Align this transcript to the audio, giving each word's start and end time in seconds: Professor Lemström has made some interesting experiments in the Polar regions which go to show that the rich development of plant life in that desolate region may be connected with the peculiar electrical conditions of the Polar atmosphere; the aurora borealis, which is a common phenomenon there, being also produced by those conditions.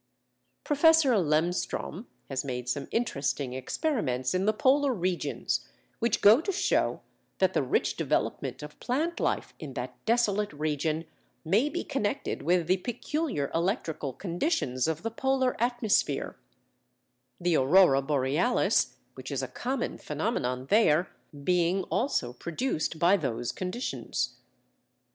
Professor 0.63 1.11
Lemström 1.11 2.07
has 2.27 2.43
made 2.43 2.67
some 2.67 2.87
interesting 2.89 3.53
experiments 3.53 4.33
in 4.33 4.47
the 4.47 4.51
Polar 4.51 4.95
regions 4.95 5.67
which 5.99 6.21
go 6.21 6.41
to 6.41 6.51
show 6.51 7.01
that 7.37 7.53
the 7.53 7.61
rich 7.61 7.95
development 7.97 8.63
of 8.63 8.79
plant 8.79 9.19
life 9.19 9.53
in 9.59 9.75
that 9.75 9.93
desolate 10.05 10.51
region 10.53 11.05
may 11.45 11.69
be 11.69 11.83
connected 11.83 12.41
with 12.41 12.65
the 12.65 12.77
peculiar 12.77 13.51
electrical 13.53 14.11
conditions 14.11 14.87
of 14.87 15.03
the 15.03 15.11
Polar 15.11 15.55
atmosphere; 15.61 16.35
the 17.39 17.55
aurora 17.55 18.01
borealis, 18.01 18.95
which 19.13 19.29
is 19.29 19.43
a 19.43 19.47
common 19.47 19.99
phenomenon 19.99 20.65
there, 20.71 21.11
being 21.43 21.83
also 21.91 22.33
produced 22.33 22.97
by 22.97 23.15
those 23.15 23.51
conditions. 23.51 24.37